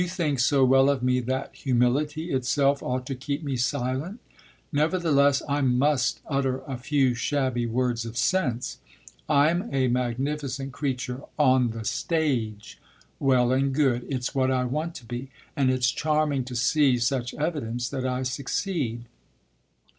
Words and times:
You 0.01 0.07
think 0.07 0.39
so 0.39 0.65
well 0.65 0.89
of 0.89 1.03
me 1.03 1.19
that 1.19 1.53
humility 1.53 2.31
itself 2.31 2.81
ought 2.81 3.05
to 3.05 3.13
keep 3.13 3.43
me 3.43 3.55
silent; 3.55 4.19
nevertheless 4.71 5.43
I 5.47 5.61
must 5.61 6.21
utter 6.27 6.63
a 6.67 6.75
few 6.75 7.13
shabby 7.13 7.67
words 7.67 8.03
of 8.03 8.17
sense. 8.17 8.79
I'm 9.29 9.69
a 9.71 9.89
magnificent 9.89 10.71
creature 10.71 11.21
on 11.37 11.69
the 11.69 11.85
stage 11.85 12.79
well 13.19 13.51
and 13.51 13.75
good; 13.75 14.03
it's 14.09 14.33
what 14.33 14.49
I 14.49 14.63
want 14.63 14.95
to 14.95 15.05
be 15.05 15.29
and 15.55 15.69
it's 15.69 15.91
charming 15.91 16.45
to 16.45 16.55
see 16.55 16.97
such 16.97 17.35
evidence 17.35 17.87
that 17.89 18.03
I 18.03 18.23
succeed. 18.23 19.05